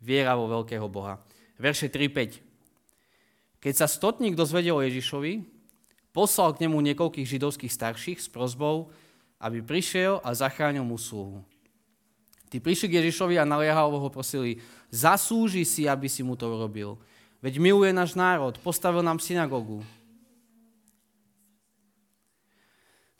[0.00, 1.20] viera vo veľkého Boha.
[1.60, 3.60] Verše 3.5.
[3.60, 5.44] Keď sa stotník dozvedel Ježišovi,
[6.16, 8.88] poslal k nemu niekoľkých židovských starších s prozbou,
[9.36, 11.44] aby prišiel a zachránil mu sluhu.
[12.50, 14.58] Tí prišli k Ježišovi a naliehavo ho prosili,
[14.90, 16.98] zaslúži si, aby si mu to urobil.
[17.38, 19.86] Veď miluje náš národ, postavil nám synagogu.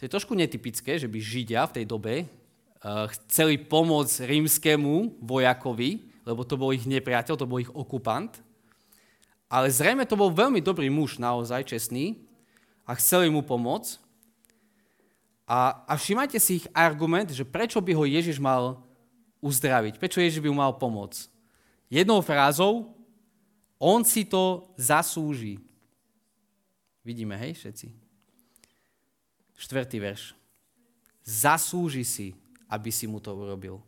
[0.00, 6.08] To je trošku netypické, že by Židia v tej dobe uh, chceli pomôcť rímskému vojakovi,
[6.24, 8.32] lebo to bol ich nepriateľ, to bol ich okupant.
[9.52, 12.16] Ale zrejme to bol veľmi dobrý muž, naozaj čestný,
[12.88, 14.00] a chceli mu pomôcť.
[15.44, 18.80] A, a všimajte si ich argument, že prečo by ho Ježiš mal
[19.44, 21.28] uzdraviť, prečo Ježiš by mu mal pomôcť.
[21.92, 22.88] Jednou frázou,
[23.76, 25.60] on si to zaslúži.
[27.04, 27.99] Vidíme, hej, všetci?
[29.60, 30.32] Štvrtý verš.
[31.20, 32.32] Zaslúži si,
[32.64, 33.84] aby si mu to urobil.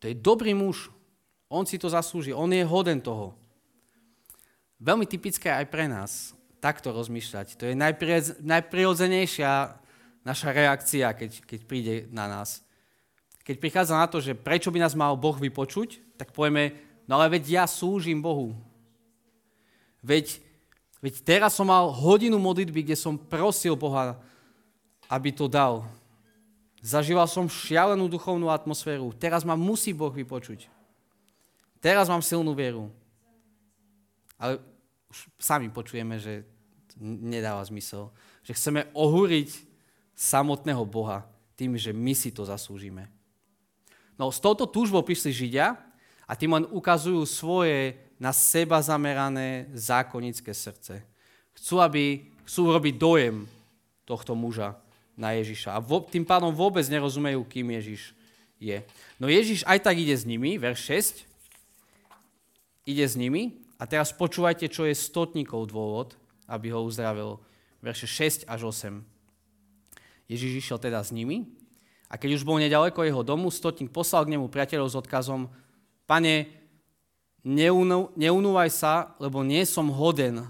[0.00, 0.92] To je dobrý muž.
[1.48, 2.36] On si to zaslúži.
[2.36, 3.32] On je hoden toho.
[4.76, 7.56] Veľmi typické aj pre nás takto rozmýšľať.
[7.56, 7.74] To je
[8.44, 9.52] najprirodzenejšia
[10.20, 12.60] naša reakcia, keď, keď príde na nás.
[13.40, 16.76] Keď prichádza na to, že prečo by nás mal Boh vypočuť, tak povieme,
[17.08, 18.52] no ale veď ja slúžim Bohu.
[20.04, 20.44] Veď
[21.00, 24.20] Veď teraz som mal hodinu modlitby, kde som prosil Boha,
[25.08, 25.88] aby to dal.
[26.84, 29.12] Zažíval som šialenú duchovnú atmosféru.
[29.16, 30.68] Teraz ma musí Boh vypočuť.
[31.80, 32.92] Teraz mám silnú vieru.
[34.36, 34.60] Ale
[35.08, 36.44] už sami počujeme, že
[37.00, 38.12] nedáva zmysel.
[38.44, 39.64] Že chceme ohúriť
[40.12, 41.24] samotného Boha
[41.56, 43.08] tým, že my si to zaslúžime.
[44.20, 45.80] No s touto túžbou prišli Židia
[46.28, 51.00] a tým len ukazujú svoje na seba zamerané zákonické srdce.
[51.56, 53.48] Chcú, aby, chcú robiť dojem
[54.04, 54.76] tohto muža
[55.16, 55.72] na Ježiša.
[55.72, 58.12] A vo, tým pádom vôbec nerozumejú, kým Ježiš
[58.60, 58.84] je.
[59.16, 61.24] No Ježiš aj tak ide s nimi, verš 6,
[62.84, 67.40] ide s nimi a teraz počúvajte, čo je stotníkov dôvod, aby ho uzdravil.
[67.80, 68.04] Verše
[68.44, 69.00] 6 až 8.
[70.28, 71.48] Ježiš išiel teda s nimi
[72.12, 75.48] a keď už bol nedaleko jeho domu, stotník poslal k nemu priateľov s odkazom
[76.04, 76.59] Pane,
[77.42, 80.44] neunúvaj sa, lebo nie som hoden,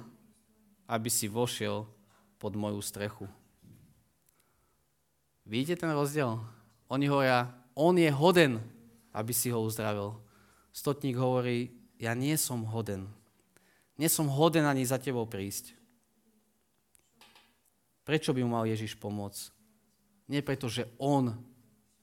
[0.91, 1.87] aby si vošiel
[2.41, 3.27] pod moju strechu.
[5.47, 6.39] Vidíte ten rozdiel?
[6.91, 8.59] Oni hovoria, on je hoden,
[9.15, 10.19] aby si ho uzdravil.
[10.71, 13.11] Stotník hovorí, ja nie som hoden.
[13.99, 15.75] Nie som hoden ani za tebou prísť.
[18.07, 19.53] Prečo by mu mal Ježiš pomôcť?
[20.31, 21.37] Nie preto, že on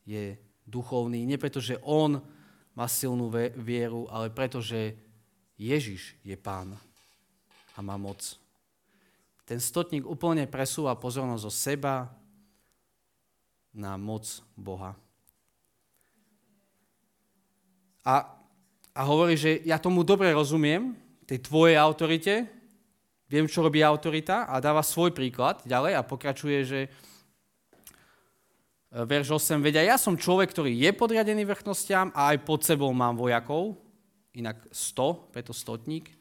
[0.08, 2.20] je duchovný, nie preto, že on
[2.78, 4.94] má silnú vieru, ale preto, že
[5.58, 6.78] Ježiš je pán
[7.74, 8.38] a má moc.
[9.50, 12.14] Ten stotník úplne presúva pozornosť zo seba
[13.74, 14.94] na moc Boha.
[18.06, 18.30] A,
[18.94, 20.94] a hovorí, že ja tomu dobre rozumiem,
[21.26, 22.46] tej tvojej autorite,
[23.26, 26.80] viem, čo robí autorita a dáva svoj príklad ďalej a pokračuje, že
[28.92, 33.20] verš 8, veď ja som človek, ktorý je podriadený vrchnostiam a aj pod sebou mám
[33.20, 33.76] vojakov,
[34.32, 36.14] inak 100, preto stotník.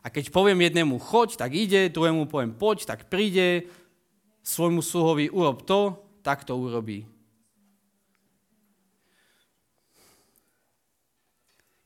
[0.00, 3.68] A keď poviem jednému choď, tak ide, druhému poviem poď, tak príde,
[4.40, 7.04] svojmu sluhovi urob to, tak to urobí.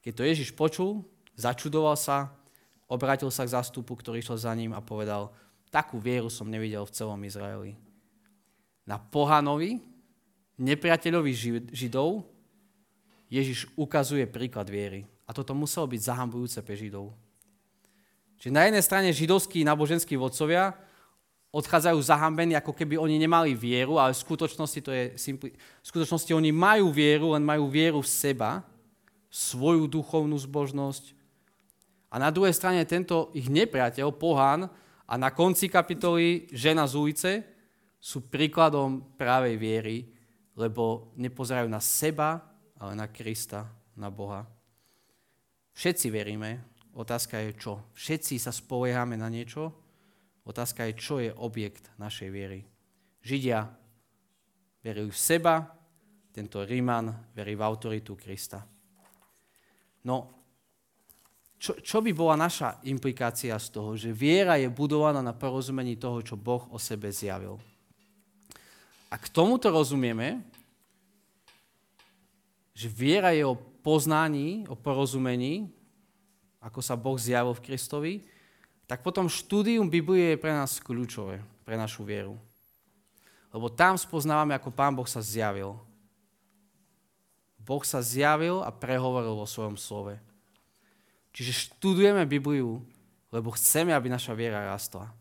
[0.07, 1.03] Keď to Ježiš počul,
[1.35, 2.31] začudoval sa,
[2.87, 5.35] obrátil sa k zástupu, ktorý šiel za ním a povedal,
[5.75, 7.75] takú vieru som nevidel v celom Izraeli.
[8.85, 9.81] Na pohanovi,
[10.59, 11.33] nepriateľovi
[11.73, 12.23] Židov,
[13.33, 15.03] Ježiš ukazuje príklad viery.
[15.25, 17.11] A toto muselo byť zahambujúce pre Židov.
[18.39, 20.77] Čiže na jednej strane židovskí náboženskí vodcovia
[21.55, 25.55] odchádzajú zahambení, ako keby oni nemali vieru, ale v skutočnosti, to je simpli...
[25.55, 28.67] v skutočnosti oni majú vieru, len majú vieru v seba,
[29.31, 31.15] svoju duchovnú zbožnosť.
[32.11, 34.67] A na druhej strane tento ich nepriateľ, pohan,
[35.05, 37.31] a na konci kapitoly žena z ulice
[37.97, 39.97] sú príkladom právej viery,
[40.55, 42.43] lebo nepozerajú na seba,
[42.79, 43.67] ale na Krista,
[43.99, 44.47] na Boha.
[45.75, 46.63] Všetci veríme,
[46.95, 47.83] otázka je čo.
[47.95, 49.75] Všetci sa spoliehame na niečo,
[50.47, 52.63] otázka je, čo je objekt našej viery.
[53.25, 53.67] Židia
[54.85, 55.55] verujú v seba,
[56.35, 58.63] tento Ríman verí v autoritu Krista.
[60.05, 60.45] No,
[61.59, 66.21] čo, čo by bola naša implikácia z toho, že viera je budovaná na porozumení toho,
[66.21, 67.57] čo Boh o sebe zjavil.
[69.15, 70.43] A k tomuto rozumieme,
[72.75, 75.71] že viera je o poznaní, o porozumení,
[76.59, 78.15] ako sa Boh zjavil v Kristovi,
[78.91, 82.35] tak potom štúdium Biblie je pre nás kľúčové, pre našu vieru.
[83.55, 85.79] Lebo tam spoznávame, ako Pán Boh sa zjavil.
[87.63, 90.19] Boh sa zjavil a prehovoril vo svojom slove.
[91.31, 92.83] Čiže študujeme Bibliu,
[93.31, 95.15] lebo chceme, aby naša viera rastla.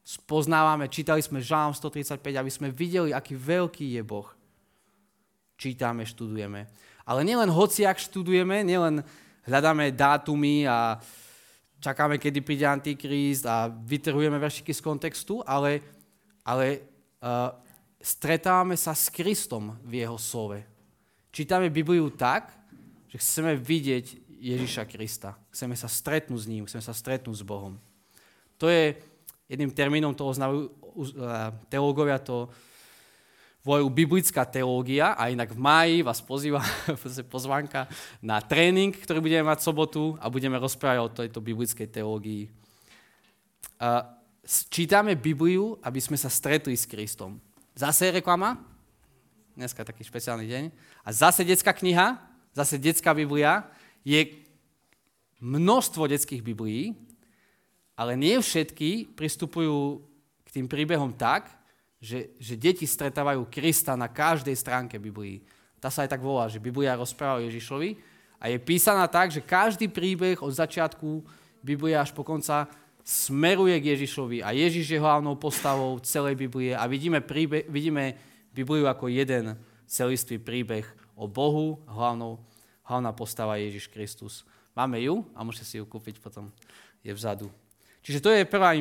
[0.00, 4.26] Spoznávame, čítali sme Žálm 135, aby sme videli, aký veľký je Boh.
[5.60, 6.66] Čítame, študujeme.
[7.04, 9.04] Ale nielen hociak študujeme, nielen
[9.44, 10.96] hľadáme dátumy a
[11.80, 15.84] čakáme, kedy príde Antikrist a vytrhujeme veršiky z kontextu, ale,
[16.44, 16.80] ale
[17.20, 17.52] uh,
[18.00, 20.64] stretávame sa s Kristom v jeho slove.
[21.28, 22.50] Čítame Bibliu tak,
[23.12, 24.06] že chceme vidieť
[24.40, 25.36] Ježiša Krista.
[25.52, 27.76] Chceme sa stretnúť s ním, chceme sa stretnúť s Bohom.
[28.56, 28.96] To je
[29.50, 30.70] jedným termínom, toho znajú,
[31.66, 32.46] teológovia to
[33.60, 36.62] volajú biblická teológia a inak v máji vás pozýva
[37.34, 37.90] pozvanka
[38.22, 42.48] na tréning, ktorý budeme mať v sobotu a budeme rozprávať o tejto biblickej teológii.
[44.70, 47.42] Čítame Bibliu, aby sme sa stretli s Kristom.
[47.76, 48.56] Zase je reklama,
[49.58, 50.64] dneska taký špeciálny deň,
[51.04, 52.16] a zase detská kniha,
[52.56, 53.68] zase detská Biblia,
[54.00, 54.40] je
[55.44, 56.96] množstvo detských Biblií,
[58.00, 60.00] ale nie všetky pristupujú
[60.40, 61.52] k tým príbehom tak,
[62.00, 65.44] že, že deti stretávajú Krista na každej stránke Biblii.
[65.76, 68.00] Tá sa aj tak volá, že Biblia rozpráva o Ježišovi
[68.40, 71.20] a je písaná tak, že každý príbeh od začiatku
[71.60, 72.72] Biblia až po konca
[73.04, 78.16] smeruje k Ježišovi a Ježiš je hlavnou postavou celej Biblie a vidíme, príbeh, vidíme
[78.56, 82.40] Bibliu ako jeden celistvý príbeh o Bohu, hlavnou,
[82.88, 84.48] hlavná postava Ježiš Kristus.
[84.72, 86.48] Máme ju a môžete si ju kúpiť potom,
[87.04, 87.52] je vzadu.
[88.00, 88.72] Čiže to je prvá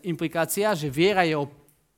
[0.00, 1.50] implikácia, že viera je o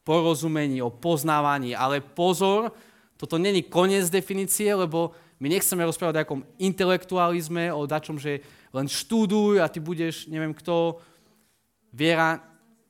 [0.03, 1.77] porozumení, o poznávaní.
[1.77, 2.75] Ale pozor,
[3.15, 8.43] toto není koniec definície, lebo my nechceme rozprávať o nejakom intelektualizme, o dačom, že
[8.75, 10.99] len štúduj a ty budeš, neviem kto.
[11.95, 12.43] Viera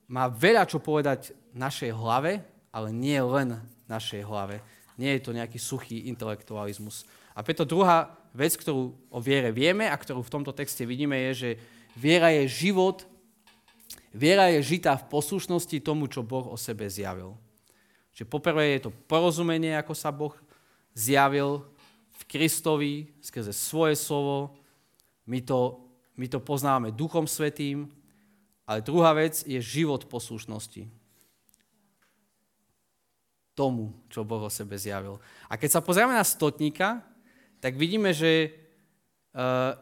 [0.09, 2.41] má veľa čo povedať našej hlave,
[2.73, 4.65] ale nie len našej hlave.
[4.97, 7.05] Nie je to nejaký suchý intelektualizmus.
[7.37, 11.31] A preto druhá vec, ktorú o viere vieme a ktorú v tomto texte vidíme, je,
[11.33, 11.49] že
[11.95, 13.05] viera je život
[14.09, 17.37] Viera je žitá v poslušnosti tomu, čo Boh o sebe zjavil.
[18.13, 20.33] Čiže poprvé je to porozumenie, ako sa Boh
[20.97, 21.61] zjavil
[22.19, 24.57] v Kristovi skrze svoje slovo.
[25.29, 25.77] My to,
[26.17, 27.87] my to poznávame Duchom Svetým.
[28.65, 30.89] Ale druhá vec je život poslušnosti
[33.57, 35.19] tomu, čo Boh o sebe zjavil.
[35.51, 37.03] A keď sa pozrieme na stotníka,
[37.59, 38.55] tak vidíme, že
[39.35, 39.75] uh,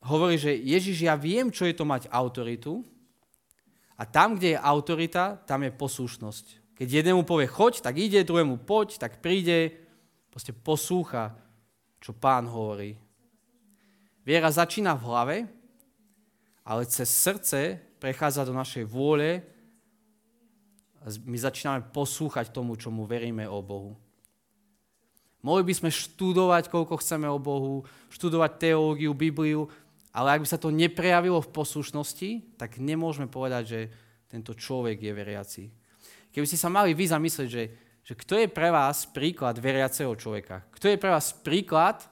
[0.00, 2.80] hovorí, že Ježiš, ja viem, čo je to mať autoritu,
[3.98, 6.78] a tam, kde je autorita, tam je poslušnosť.
[6.78, 9.74] Keď jednému povie choď, tak ide, druhému poď, tak príde,
[10.30, 11.34] proste poslúcha,
[11.98, 12.94] čo pán hovorí.
[14.22, 15.36] Viera začína v hlave,
[16.62, 19.42] ale cez srdce prechádza do našej vôle
[21.02, 23.98] a my začíname poslúchať tomu, čo mu veríme o Bohu.
[25.42, 29.70] Mohli by sme študovať, koľko chceme o Bohu, študovať teológiu, Bibliu,
[30.12, 33.80] ale ak by sa to neprejavilo v poslušnosti, tak nemôžeme povedať, že
[34.28, 35.62] tento človek je veriaci.
[36.32, 37.64] Keby ste sa mali vy zamyslieť, že,
[38.04, 40.64] že kto je pre vás príklad veriaceho človeka?
[40.72, 42.04] Kto je pre vás príklad,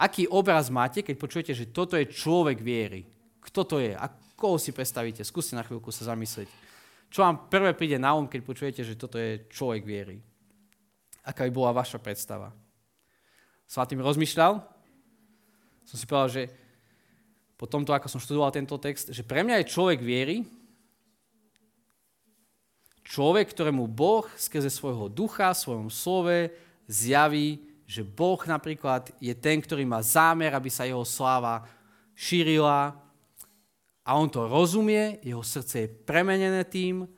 [0.00, 3.04] aký obraz máte, keď počujete, že toto je človek viery?
[3.44, 3.92] Kto to je?
[3.96, 5.26] A koho si predstavíte?
[5.26, 6.48] Skúste na chvíľku sa zamyslieť.
[7.08, 10.20] Čo vám prvé príde na um, keď počujete, že toto je človek viery?
[11.24, 12.52] Aká by bola vaša predstava?
[13.68, 14.77] Som tým rozmýšľal.
[15.88, 16.42] Som si povedal, že
[17.56, 20.44] po tomto, ako som študoval tento text, že pre mňa je človek viery
[23.08, 26.52] človek, ktorému Boh skrze svojho ducha, svojom slove
[26.84, 31.64] zjaví, že Boh napríklad je ten, ktorý má zámer, aby sa jeho sláva
[32.12, 32.92] šírila
[34.04, 37.08] a on to rozumie, jeho srdce je premenené tým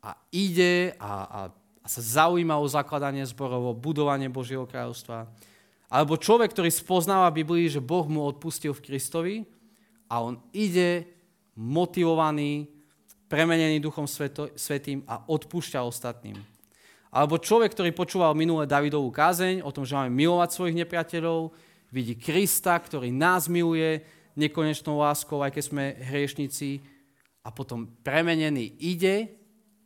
[0.00, 1.40] a ide a, a,
[1.84, 5.28] a sa zaujíma o zakladanie zborov, o budovanie Božieho kráľovstva.
[5.90, 9.36] Alebo človek, ktorý spoznáva Biblii, že Boh mu odpustil v Kristovi
[10.06, 11.02] a on ide
[11.58, 12.70] motivovaný,
[13.26, 14.06] premenený Duchom
[14.54, 16.38] Svetým a odpúšťa ostatným.
[17.10, 21.50] Alebo človek, ktorý počúval minulé Davidovú kázeň o tom, že máme milovať svojich nepriateľov,
[21.90, 24.06] vidí Krista, ktorý nás miluje
[24.38, 26.86] nekonečnou láskou, aj keď sme hriešnici,
[27.42, 29.32] a potom premenený ide,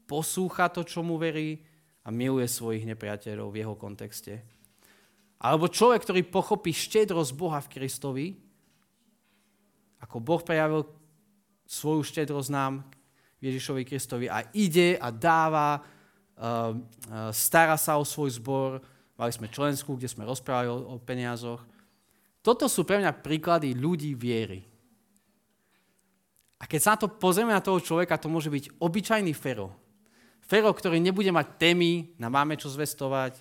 [0.05, 1.65] poslúcha to, čo mu verí
[2.05, 4.45] a miluje svojich nepriateľov v jeho kontexte.
[5.39, 8.27] Alebo človek, ktorý pochopí štedrosť Boha v Kristovi,
[10.01, 10.87] ako Boh prejavil
[11.65, 12.85] svoju štedrosť nám
[13.41, 15.85] Ježišovi Kristovi a ide a dáva
[16.35, 18.83] Ehm, ehm, stará sa o svoj zbor,
[19.15, 21.63] mali sme členskú, kde sme rozprávali o, o peniazoch.
[22.43, 24.67] Toto sú pre mňa príklady ľudí viery.
[26.59, 29.73] A keď sa na to pozrieme na toho človeka, to môže byť obyčajný Fero.
[30.45, 33.39] Fero, ktorý nebude mať témy na máme čo zvestovať,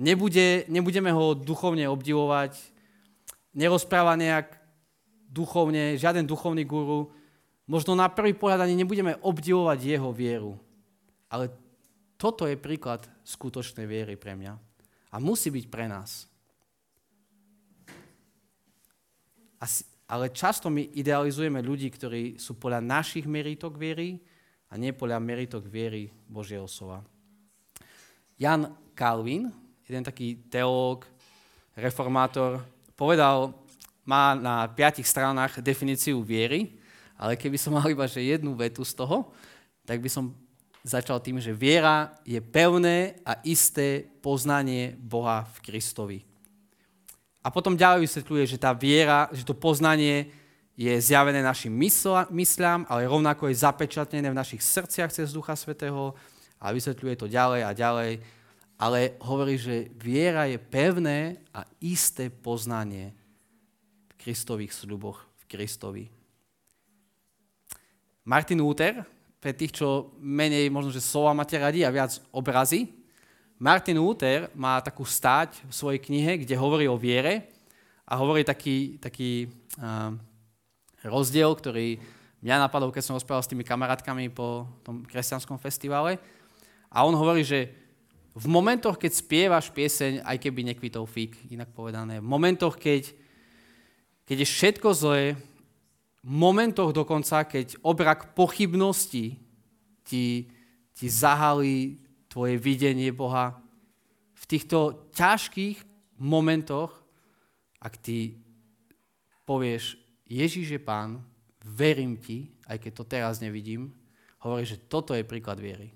[0.00, 2.56] nebude, nebudeme ho duchovne obdivovať,
[3.52, 4.56] nerozpráva nejak
[5.28, 7.12] duchovne, žiaden duchovný guru.
[7.68, 10.56] Možno na prvý pohľad ani nebudeme obdivovať jeho vieru.
[11.30, 11.52] Ale
[12.18, 14.52] toto je príklad skutočnej viery pre mňa.
[15.12, 16.26] A musí byť pre nás.
[20.10, 24.18] Ale často my idealizujeme ľudí, ktorí sú podľa našich meritok viery
[24.66, 27.06] a nie podľa meritok viery Božieho slova.
[28.40, 29.52] Jan Calvin,
[29.90, 31.02] jeden taký teológ,
[31.74, 32.62] reformátor,
[32.94, 33.50] povedal,
[34.06, 36.78] má na piatich stranách definíciu viery,
[37.18, 39.34] ale keby som mal iba že jednu vetu z toho,
[39.82, 40.30] tak by som
[40.86, 46.18] začal tým, že viera je pevné a isté poznanie Boha v Kristovi.
[47.42, 50.30] A potom ďalej vysvetľuje, že tá viera, že to poznanie
[50.78, 51.74] je zjavené našim
[52.30, 56.16] mysľam, ale rovnako je zapečatnené v našich srdciach cez Ducha Svetého
[56.56, 58.39] a vysvetľuje to ďalej a ďalej.
[58.80, 63.12] Ale hovorí, že viera je pevné a isté poznanie
[64.08, 66.04] v Kristových sluboch, v Kristovi.
[68.24, 69.04] Martin Luther,
[69.36, 72.88] pre tých, čo menej možno, že slova máte radi a viac obrazy.
[73.60, 77.52] Martin Luther má takú stáť v svojej knihe, kde hovorí o viere
[78.08, 80.16] a hovorí taký, taký uh,
[81.04, 82.00] rozdiel, ktorý
[82.40, 86.16] mňa napadol, keď som rozprával s tými kamarátkami po tom kresťanskom festivale.
[86.88, 87.68] A on hovorí, že
[88.30, 93.10] v momentoch, keď spievaš pieseň, aj keby nekvitol fík, inak povedané, v momentoch, keď,
[94.22, 95.22] keď je všetko zlé,
[96.22, 99.40] momentoch dokonca, keď obrak pochybnosti
[100.06, 100.46] ti,
[100.94, 101.98] ti zahalí
[102.30, 103.58] tvoje videnie Boha,
[104.38, 105.82] v týchto ťažkých
[106.22, 106.94] momentoch,
[107.82, 108.38] ak ty
[109.44, 109.98] povieš,
[110.30, 111.26] Ježíš je pán,
[111.66, 113.90] verím ti, aj keď to teraz nevidím,
[114.46, 115.90] hovorí, že toto je príklad viery.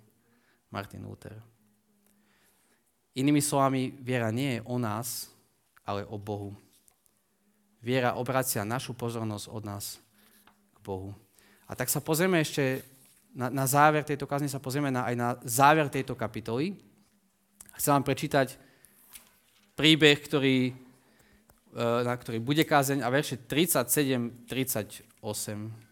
[0.75, 1.54] Martin Luther.
[3.15, 5.31] Inými slovami, viera nie je o nás,
[5.87, 6.51] ale o Bohu.
[7.79, 10.03] Viera obracia našu pozornosť od nás
[10.83, 11.15] Bohu.
[11.65, 12.83] A tak sa pozrieme ešte
[13.35, 16.75] na, na záver tejto kazne, sa pozrieme na, aj na záver tejto kapitoly.
[17.75, 18.59] Chcem vám prečítať
[19.75, 20.75] príbeh, ktorý, e,
[22.07, 25.84] na ktorý bude kázeň a verše 37-38.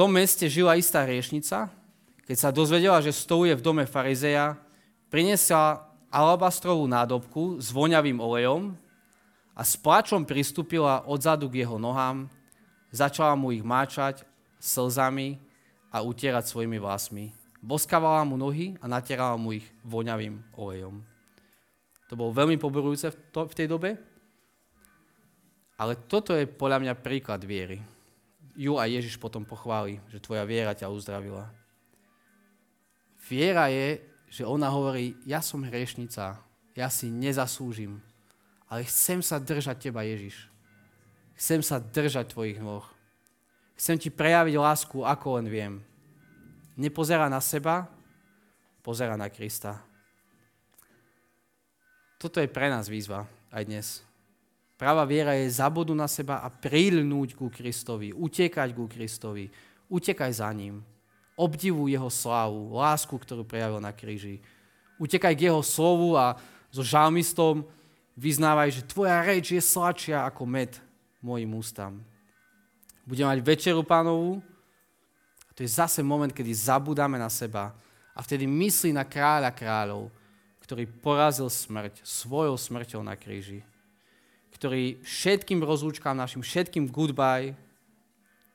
[0.00, 1.68] Tom meste žila istá riešnica.
[2.24, 4.56] Keď sa dozvedela, že stoluje v dome farizeja,
[5.12, 8.72] priniesla alabastrovú nádobku s voňavým olejom
[9.52, 12.32] a s pláčom pristúpila odzadu k jeho nohám,
[12.88, 14.24] začala mu ich máčať
[14.56, 15.36] slzami
[15.92, 17.36] a utierať svojimi vlasmi.
[17.60, 20.96] Boskávala mu nohy a natierala mu ich voňavým olejom.
[22.08, 24.00] To bolo veľmi poborujúce v, to, v tej dobe,
[25.76, 27.99] ale toto je podľa mňa príklad viery.
[28.58, 31.48] Ju a Ježiš potom pochváli, že tvoja viera ťa uzdravila.
[33.30, 36.38] Viera je že ona hovorí, ja som hriešnica,
[36.78, 37.98] ja si nezaslúžim,
[38.70, 40.46] ale chcem sa držať teba, Ježiš.
[41.34, 42.86] Chcem sa držať tvojich nôh.
[43.74, 45.74] Chcem ti prejaviť lásku, ako len viem.
[46.78, 47.90] Nepozerá na seba,
[48.86, 49.82] pozera na Krista.
[52.20, 53.86] toto je pre nás výzva aj dnes.
[54.80, 59.52] Práva viera je zabodu na seba a prilnúť ku Kristovi, utekať ku Kristovi,
[59.92, 60.80] utekaj za ním.
[61.36, 64.40] Obdivuj jeho slávu, lásku, ktorú prejavil na kríži.
[64.96, 66.32] Utekaj k jeho slovu a
[66.72, 67.60] so žalmistom
[68.16, 70.72] vyznávaj, že tvoja reč je sladšia ako med
[71.20, 72.00] mojim ústam.
[73.04, 74.40] Budeme mať večeru pánovú
[75.44, 77.76] a to je zase moment, kedy zabudáme na seba
[78.16, 80.08] a vtedy myslí na kráľa kráľov,
[80.64, 83.60] ktorý porazil smrť svojou smrťou na kríži
[84.60, 87.56] ktorý všetkým rozlúčkám, našim všetkým goodbye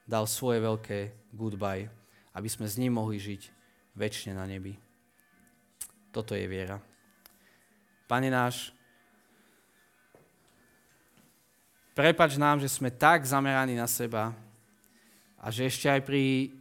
[0.06, 1.90] dal svoje veľké goodbye,
[2.38, 3.50] aby sme s ním mohli žiť
[3.98, 4.78] väčšine na nebi.
[6.14, 6.78] Toto je viera.
[8.06, 8.70] Pane náš,
[11.98, 14.30] prepač nám, že sme tak zameraní na seba
[15.42, 16.54] a že ešte aj pri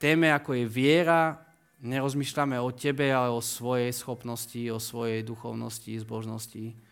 [0.00, 1.44] téme, ako je viera,
[1.84, 6.87] nerozmýšľame o tebe, ale o svojej schopnosti, o svojej duchovnosti, zbožnosti.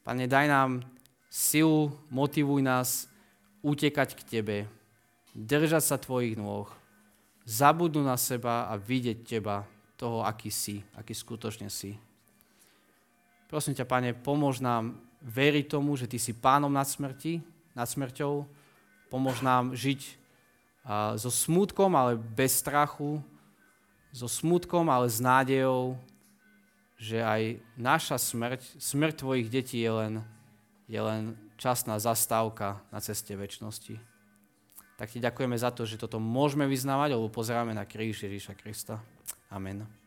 [0.00, 0.70] Pane, daj nám
[1.28, 3.06] silu, motivuj nás
[3.60, 4.58] utekať k Tebe,
[5.36, 6.66] držať sa Tvojich nôh,
[7.44, 9.68] zabudnúť na seba a vidieť Teba,
[10.00, 12.00] toho, aký si, aký skutočne si.
[13.52, 17.44] Prosím ťa, Pane, pomôž nám veriť tomu, že Ty si pánom nad, smrti,
[17.76, 18.48] nad smrťou,
[19.12, 20.16] pomôž nám žiť
[21.20, 23.20] so smutkom, ale bez strachu,
[24.10, 26.00] so smutkom, ale s nádejou,
[27.00, 30.14] že aj naša smrť, smrť tvojich detí je len,
[30.84, 33.96] je len časná zastávka na ceste väčšnosti.
[35.00, 39.00] Tak ti ďakujeme za to, že toto môžeme vyznávať, alebo pozeráme na kríž Ježíša Krista.
[39.48, 39.99] Amen.